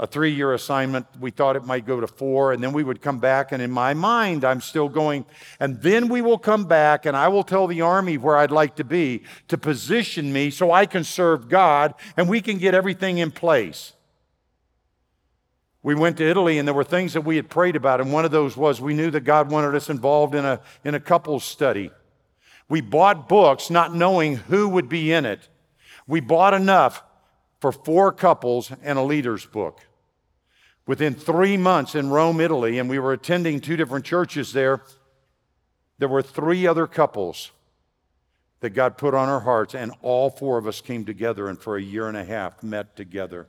[0.01, 1.05] a three year assignment.
[1.19, 3.51] We thought it might go to four, and then we would come back.
[3.51, 5.25] And in my mind, I'm still going,
[5.59, 8.75] and then we will come back, and I will tell the Army where I'd like
[8.77, 13.19] to be to position me so I can serve God and we can get everything
[13.19, 13.93] in place.
[15.83, 18.25] We went to Italy, and there were things that we had prayed about, and one
[18.25, 21.43] of those was we knew that God wanted us involved in a, in a couples
[21.43, 21.91] study.
[22.67, 25.47] We bought books not knowing who would be in it.
[26.07, 27.03] We bought enough
[27.59, 29.81] for four couples and a leader's book.
[30.87, 34.81] Within three months in Rome, Italy, and we were attending two different churches there,
[35.99, 37.51] there were three other couples
[38.61, 41.77] that God put on our hearts, and all four of us came together and for
[41.77, 43.47] a year and a half met together.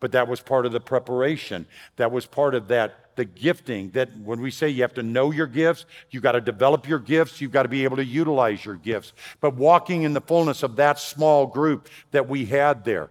[0.00, 1.66] But that was part of the preparation.
[1.96, 3.90] That was part of that, the gifting.
[3.90, 6.98] That when we say you have to know your gifts, you got to develop your
[6.98, 9.12] gifts, you've got to be able to utilize your gifts.
[9.40, 13.10] But walking in the fullness of that small group that we had there.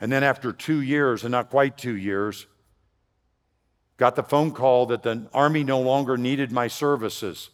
[0.00, 2.46] And then after two years, and not quite two years,
[3.96, 7.50] got the phone call that the Army no longer needed my services.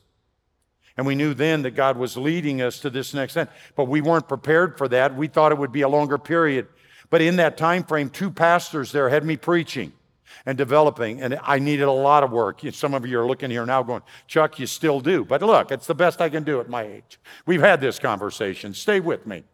[0.97, 3.49] And we knew then that God was leading us to this next end.
[3.77, 5.17] But we weren't prepared for that.
[5.17, 6.67] We thought it would be a longer period.
[7.11, 9.93] But in that time frame, two pastors there had me preaching
[10.47, 12.61] and developing, and I needed a lot of work.
[12.73, 15.25] Some of you are looking here now going, Chuck, you still do.
[15.25, 17.21] But look, it's the best I can do at my age.
[17.47, 18.75] We've had this conversation.
[18.75, 19.45] Stay with me.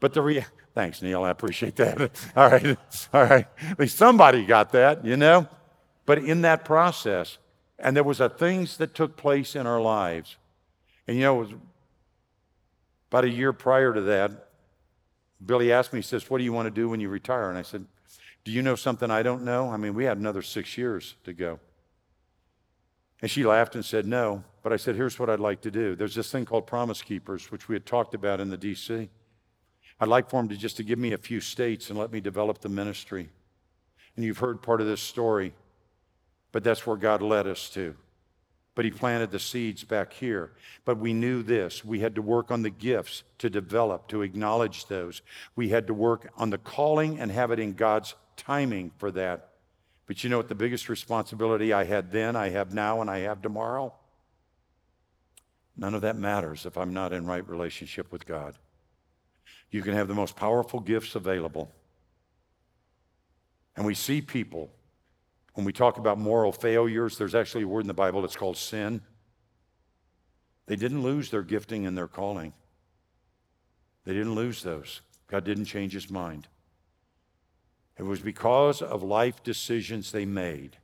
[0.00, 1.24] But the reality, Thanks, Neil.
[1.24, 1.98] I appreciate that.
[2.36, 2.76] All right.
[3.14, 3.46] All right.
[3.70, 5.48] At least somebody got that, you know?
[6.04, 7.38] But in that process,
[7.78, 10.36] and there was a things that took place in our lives.
[11.08, 11.54] And you know, it was
[13.10, 14.50] about a year prior to that,
[15.44, 17.48] Billy asked me, he says, What do you want to do when you retire?
[17.48, 17.86] And I said,
[18.44, 19.70] Do you know something I don't know?
[19.70, 21.58] I mean, we had another six years to go.
[23.22, 24.44] And she laughed and said, No.
[24.62, 25.96] But I said, Here's what I'd like to do.
[25.96, 29.08] There's this thing called Promise Keepers, which we had talked about in the DC.
[29.98, 32.20] I'd like for him to just to give me a few states and let me
[32.20, 33.30] develop the ministry.
[34.14, 35.54] And you've heard part of this story,
[36.52, 37.94] but that's where God led us to.
[38.74, 40.52] But he planted the seeds back here.
[40.84, 41.82] But we knew this.
[41.82, 45.22] We had to work on the gifts to develop, to acknowledge those.
[45.54, 49.48] We had to work on the calling and have it in God's timing for that.
[50.06, 53.20] But you know what the biggest responsibility I had then, I have now, and I
[53.20, 53.94] have tomorrow?
[55.74, 58.58] None of that matters if I'm not in right relationship with God.
[59.70, 61.70] You can have the most powerful gifts available.
[63.76, 64.70] And we see people,
[65.54, 68.56] when we talk about moral failures, there's actually a word in the Bible that's called
[68.56, 69.02] sin.
[70.66, 72.52] They didn't lose their gifting and their calling,
[74.04, 75.00] they didn't lose those.
[75.28, 76.46] God didn't change his mind.
[77.98, 80.76] It was because of life decisions they made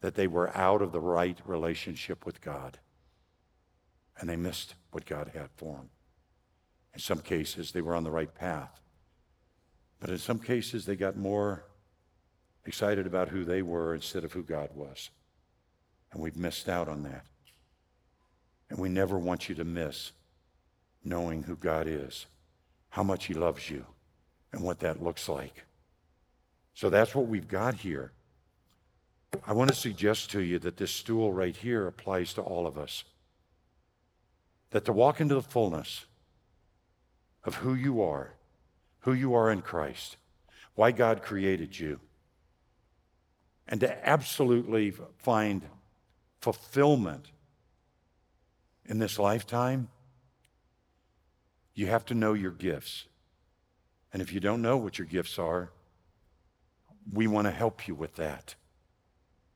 [0.00, 2.78] that they were out of the right relationship with God.
[4.18, 5.90] And they missed what God had for them.
[6.98, 8.80] In some cases, they were on the right path.
[10.00, 11.62] But in some cases, they got more
[12.66, 15.10] excited about who they were instead of who God was.
[16.10, 17.24] And we've missed out on that.
[18.68, 20.10] And we never want you to miss
[21.04, 22.26] knowing who God is,
[22.88, 23.86] how much He loves you,
[24.52, 25.66] and what that looks like.
[26.74, 28.10] So that's what we've got here.
[29.46, 32.76] I want to suggest to you that this stool right here applies to all of
[32.76, 33.04] us.
[34.70, 36.04] That to walk into the fullness,
[37.48, 38.34] of who you are,
[39.00, 40.18] who you are in Christ,
[40.74, 41.98] why God created you,
[43.66, 45.62] and to absolutely find
[46.42, 47.30] fulfillment
[48.84, 49.88] in this lifetime,
[51.74, 53.06] you have to know your gifts.
[54.12, 55.70] And if you don't know what your gifts are,
[57.10, 58.54] we want to help you with that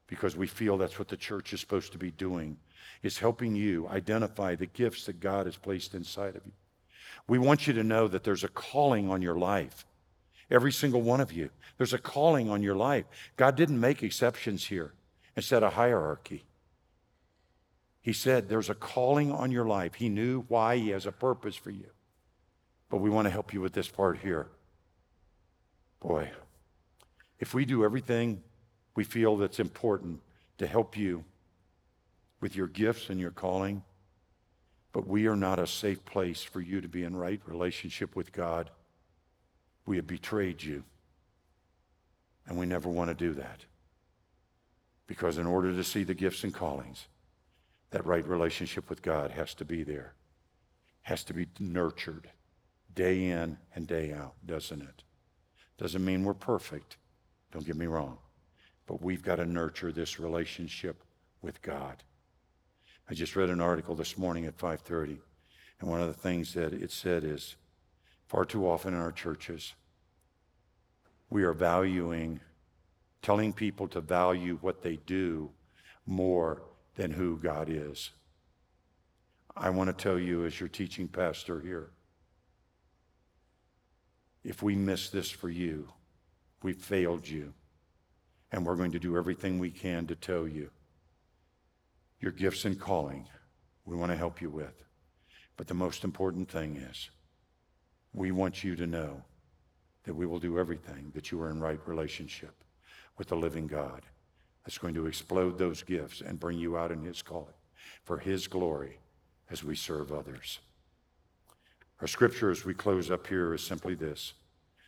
[0.07, 2.57] because we feel that's what the church is supposed to be doing
[3.03, 6.53] is helping you identify the gifts that God has placed inside of you.
[7.29, 9.87] We want you to know that there's a calling on your life.
[10.51, 11.51] Every single one of you.
[11.79, 13.07] There's a calling on your life.
[13.37, 14.93] God didn't make exceptions here
[15.35, 16.45] and set a hierarchy.
[18.03, 19.95] He said there's a calling on your life.
[19.95, 21.87] He knew why, He has a purpose for you.
[22.91, 24.49] But we want to help you with this part here.
[26.01, 26.31] Boy,
[27.39, 28.43] if we do everything
[28.95, 30.21] we feel that's important
[30.59, 31.25] to help you
[32.41, 33.83] with your gifts and your calling,
[34.93, 38.33] but we are not a safe place for you to be in right relationship with
[38.33, 38.71] God.
[39.87, 40.85] We have betrayed you.
[42.47, 43.65] And we never want to do that.
[45.07, 47.07] Because in order to see the gifts and callings,
[47.91, 50.15] that right relationship with God has to be there,
[51.03, 52.31] has to be nurtured
[52.95, 55.03] day in and day out, doesn't it?
[55.79, 56.97] Doesn't mean we're perfect,
[57.53, 58.19] don't get me wrong,
[58.87, 61.03] but we've got to nurture this relationship
[61.43, 62.03] with God.
[63.09, 65.21] I just read an article this morning at 5:30,
[65.81, 67.57] and one of the things that it said is
[68.27, 69.75] far too often in our churches
[71.33, 72.41] we are valuing,
[73.23, 75.51] telling people to value what they do
[76.05, 76.63] more
[76.97, 78.11] than who God is.
[79.57, 81.89] I want to tell you, as your teaching pastor here,
[84.45, 85.89] if we miss this for you,
[86.63, 87.55] we failed you.
[88.51, 90.71] And we're going to do everything we can to tell you
[92.23, 93.27] your gifts and calling
[93.85, 94.85] we want to help you with.
[95.57, 97.11] But the most important thing is
[98.15, 99.23] we want you to know
[100.05, 102.55] that we will do everything that you are in right relationship
[103.19, 104.03] with the living God
[104.65, 107.55] that's going to explode those gifts and bring you out in his calling
[108.05, 108.99] for his glory
[109.51, 110.61] as we serve others.
[112.01, 114.35] Our scripture as we close up here is simply this.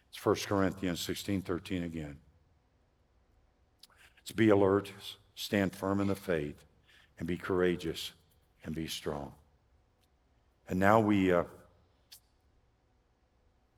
[0.09, 2.19] It's 1 Corinthians 16, 13 again.
[4.23, 4.93] It's be alert,
[5.35, 6.65] stand firm in the faith,
[7.19, 8.13] and be courageous
[8.65, 9.33] and be strong.
[10.69, 11.45] And now we, uh,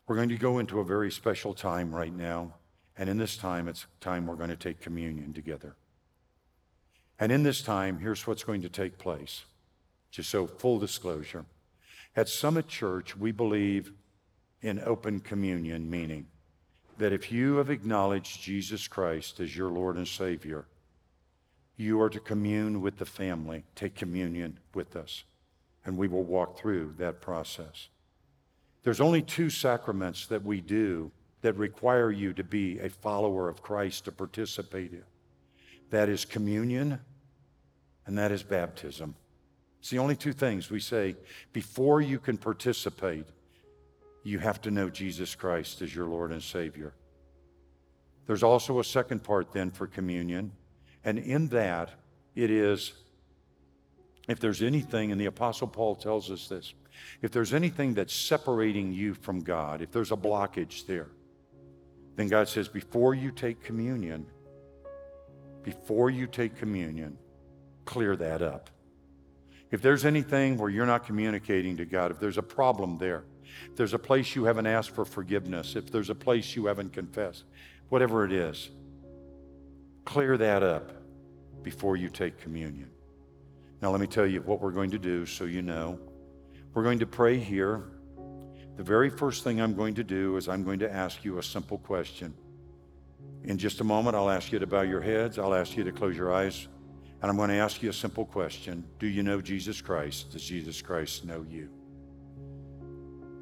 [0.06, 2.54] we're going to go into a very special time right now.
[2.96, 5.76] And in this time, it's time we're going to take communion together.
[7.18, 9.44] And in this time, here's what's going to take place.
[10.10, 11.44] Just so full disclosure.
[12.14, 13.92] At Summit Church, we believe
[14.62, 16.26] in open communion, meaning
[16.98, 20.66] that if you have acknowledged Jesus Christ as your Lord and Savior,
[21.76, 25.24] you are to commune with the family, take communion with us,
[25.84, 27.88] and we will walk through that process.
[28.82, 31.10] There's only two sacraments that we do
[31.42, 35.04] that require you to be a follower of Christ to participate in.
[35.90, 37.00] That is communion
[38.06, 39.14] and that is baptism.
[39.80, 41.16] It's the only two things we say
[41.52, 43.26] before you can participate,
[44.24, 46.94] you have to know Jesus Christ as your Lord and Savior.
[48.26, 50.50] There's also a second part then for communion,
[51.06, 51.90] and in that,
[52.34, 52.92] it is
[54.28, 56.74] if there's anything, and the Apostle Paul tells us this,
[57.22, 61.08] if there's anything that's separating you from God, if there's a blockage there,
[62.16, 64.26] then God says, before you take communion,
[65.62, 67.16] before you take communion,
[67.84, 68.70] clear that up.
[69.70, 73.24] If there's anything where you're not communicating to God, if there's a problem there,
[73.70, 76.92] if there's a place you haven't asked for forgiveness, if there's a place you haven't
[76.92, 77.44] confessed,
[77.90, 78.70] whatever it is,
[80.06, 80.92] clear that up
[81.62, 82.88] before you take communion.
[83.82, 85.98] Now, let me tell you what we're going to do so you know.
[86.72, 87.82] We're going to pray here.
[88.76, 91.42] The very first thing I'm going to do is I'm going to ask you a
[91.42, 92.32] simple question.
[93.44, 95.38] In just a moment, I'll ask you to bow your heads.
[95.38, 96.68] I'll ask you to close your eyes.
[97.20, 100.30] And I'm going to ask you a simple question Do you know Jesus Christ?
[100.30, 101.68] Does Jesus Christ know you?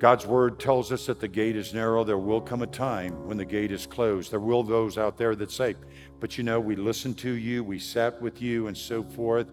[0.05, 2.05] God's word tells us that the gate is narrow.
[2.05, 4.31] There will come a time when the gate is closed.
[4.31, 5.77] There will those out there that say,
[6.21, 9.47] But you know, we listened to you, we sat with you, and so forth.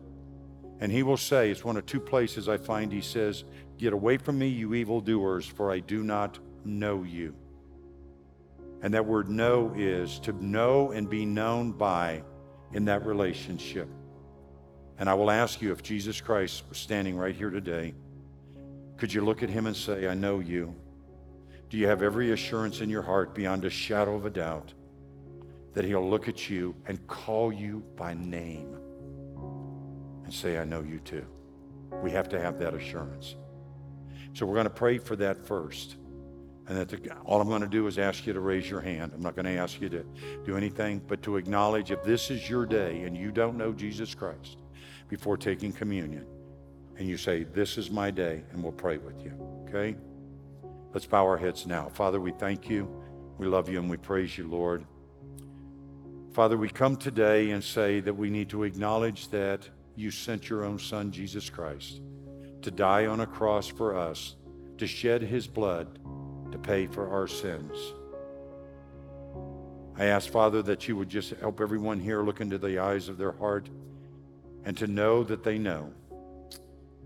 [0.81, 3.45] And he will say, It's one of two places I find he says,
[3.77, 7.33] Get away from me, you evildoers, for I do not know you.
[8.81, 12.23] And that word know is to know and be known by
[12.73, 13.87] in that relationship.
[14.97, 17.93] And I will ask you if Jesus Christ was standing right here today
[19.01, 20.75] could you look at him and say, I know you?
[21.71, 24.75] Do you have every assurance in your heart beyond a shadow of a doubt
[25.73, 28.77] that he'll look at you and call you by name
[30.23, 31.25] and say, I know you too?
[32.03, 33.33] We have to have that assurance.
[34.33, 35.95] So we're going to pray for that first.
[36.67, 39.13] And that the, all I'm going to do is ask you to raise your hand.
[39.15, 40.05] I'm not going to ask you to
[40.45, 44.13] do anything, but to acknowledge if this is your day and you don't know Jesus
[44.13, 44.57] Christ
[45.09, 46.27] before taking communion,
[46.97, 49.33] and you say, This is my day, and we'll pray with you.
[49.67, 49.95] Okay?
[50.93, 51.89] Let's bow our heads now.
[51.89, 52.87] Father, we thank you.
[53.37, 54.85] We love you and we praise you, Lord.
[56.33, 60.63] Father, we come today and say that we need to acknowledge that you sent your
[60.63, 62.01] own Son, Jesus Christ,
[62.61, 64.35] to die on a cross for us,
[64.77, 65.99] to shed his blood
[66.51, 67.77] to pay for our sins.
[69.97, 73.17] I ask, Father, that you would just help everyone here look into the eyes of
[73.17, 73.69] their heart
[74.65, 75.91] and to know that they know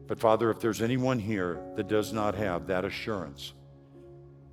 [0.07, 3.53] but Father, if there's anyone here that does not have that assurance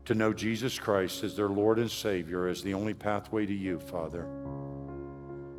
[0.06, 3.78] to know Jesus Christ as their Lord and Savior, as the only pathway to you,
[3.78, 4.26] Father,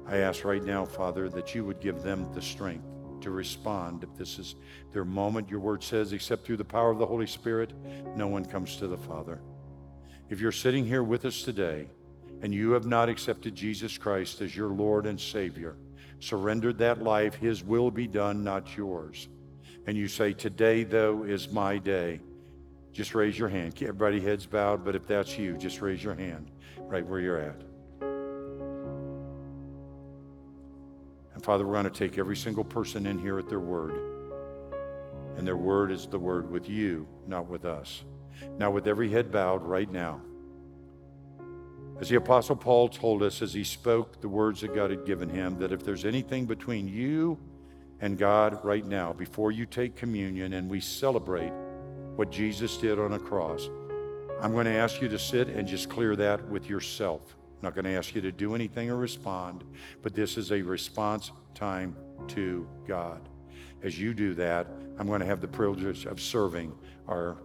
[0.08, 2.86] I ask right now, Father, that you would give them the strength
[3.22, 4.56] to respond if this is
[4.92, 5.50] their moment.
[5.50, 7.72] Your word says, except through the power of the Holy Spirit,
[8.16, 9.42] no one comes to the Father.
[10.30, 11.88] If you're sitting here with us today
[12.42, 15.78] and you have not accepted Jesus Christ as your Lord and Savior,
[16.20, 19.30] surrendered that life, His will be done, not yours
[19.86, 22.20] and you say, Today, though, is my day,
[22.92, 23.74] just raise your hand.
[23.82, 27.62] Everybody heads bowed, but if that's you, just raise your hand right where you're at.
[31.34, 34.00] And Father, we're going to take every single person in here at their word.
[35.38, 38.04] And their word is the word with you, not with us.
[38.60, 40.22] Now, with every head bowed right now,
[42.00, 45.30] As the Apostle Paul told us as he spoke the words that God had given
[45.30, 47.40] him, that if there's anything between you
[48.04, 51.54] and God right now, before you take communion and we celebrate
[52.18, 53.70] what Jesus did on a cross,
[54.42, 57.22] I'm going to ask you to sit and just clear that with yourself.
[57.32, 59.64] I'm not going to ask you to do anything or respond,
[60.02, 61.96] but this is a response time
[62.28, 63.22] to God.
[63.84, 64.68] As you do that,
[65.00, 66.74] I'm going to have the privilege of serving
[67.08, 67.38] our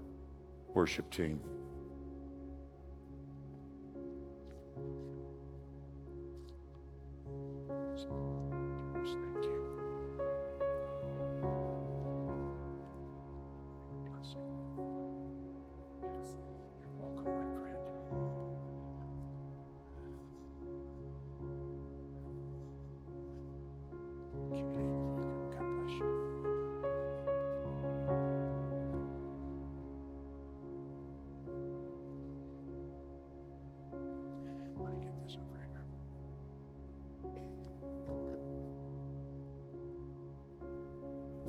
[0.74, 1.38] worship team.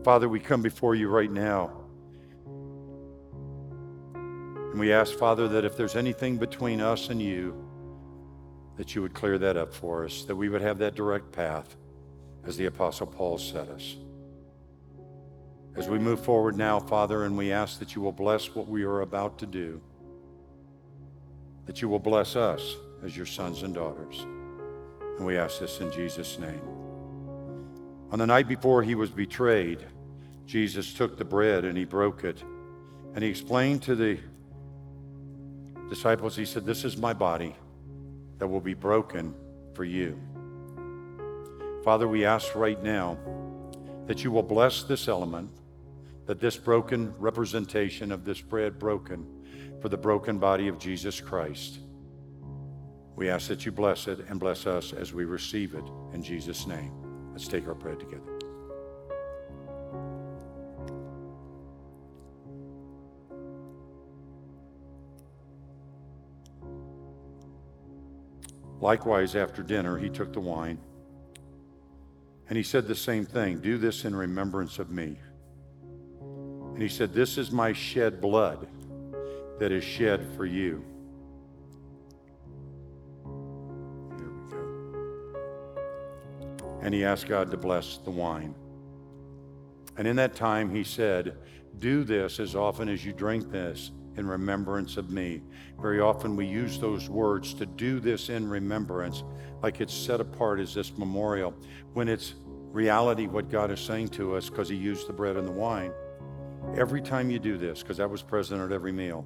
[0.09, 1.69] Father, we come before you right now.
[4.15, 7.53] And we ask, Father, that if there's anything between us and you,
[8.75, 11.75] that you would clear that up for us, that we would have that direct path,
[12.43, 13.97] as the Apostle Paul set us.
[15.75, 18.81] As we move forward now, Father, and we ask that you will bless what we
[18.81, 19.79] are about to do,
[21.67, 24.25] that you will bless us as your sons and daughters.
[25.17, 26.61] And we ask this in Jesus' name.
[28.09, 29.85] On the night before he was betrayed,
[30.49, 32.43] Jesus took the bread and he broke it.
[33.13, 34.17] And he explained to the
[35.89, 37.55] disciples, he said, This is my body
[38.39, 39.35] that will be broken
[39.75, 40.19] for you.
[41.83, 43.15] Father, we ask right now
[44.07, 45.51] that you will bless this element,
[46.25, 49.27] that this broken representation of this bread broken
[49.79, 51.77] for the broken body of Jesus Christ.
[53.15, 56.65] We ask that you bless it and bless us as we receive it in Jesus'
[56.65, 56.91] name.
[57.33, 58.38] Let's take our bread together.
[68.81, 70.79] Likewise, after dinner, he took the wine
[72.49, 75.17] and he said the same thing Do this in remembrance of me.
[76.73, 78.67] And he said, This is my shed blood
[79.59, 80.83] that is shed for you.
[84.17, 84.59] Here we go.
[86.81, 88.55] And he asked God to bless the wine.
[89.97, 91.35] And in that time, he said,
[91.77, 95.41] Do this as often as you drink this in remembrance of me.
[95.81, 99.23] Very often we use those words to do this in remembrance,
[99.63, 101.55] like it's set apart as this memorial,
[101.93, 102.35] when it's
[102.71, 105.91] reality what God is saying to us because He used the bread and the wine.
[106.77, 109.25] Every time you do this, because that was present at every meal,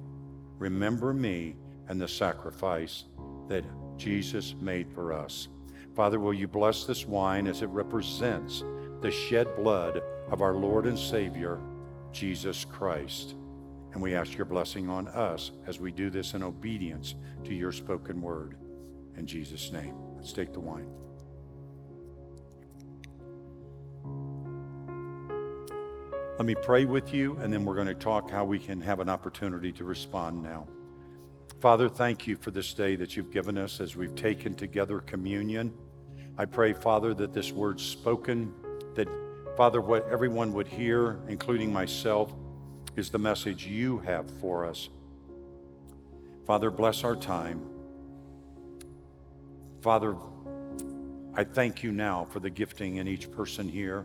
[0.58, 1.56] remember me
[1.88, 3.04] and the sacrifice
[3.48, 3.64] that
[3.98, 5.48] Jesus made for us.
[5.94, 8.64] Father, will you bless this wine as it represents
[9.00, 11.60] the shed blood of our Lord and Savior,
[12.12, 13.34] Jesus Christ?
[13.94, 17.14] And we ask your blessing on us as we do this in obedience
[17.44, 18.56] to your spoken word.
[19.16, 20.90] In Jesus' name, let's take the wine.
[26.36, 28.98] Let me pray with you, and then we're going to talk how we can have
[28.98, 30.66] an opportunity to respond now.
[31.60, 35.72] Father, thank you for this day that you've given us as we've taken together communion.
[36.36, 38.52] I pray, Father, that this word spoken,
[38.96, 39.06] that,
[39.56, 42.34] Father, what everyone would hear, including myself,
[42.96, 44.88] is the message you have for us.
[46.46, 47.62] Father, bless our time.
[49.80, 50.16] Father,
[51.34, 54.04] I thank you now for the gifting in each person here,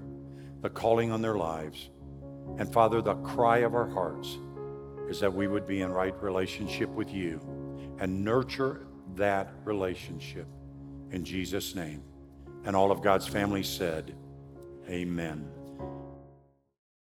[0.62, 1.90] the calling on their lives.
[2.58, 4.38] And Father, the cry of our hearts
[5.10, 7.40] is that we would be in right relationship with you
[8.00, 10.48] and nurture that relationship
[11.12, 12.02] in Jesus' name.
[12.66, 14.16] And all of God's family said,
[14.90, 15.48] Amen.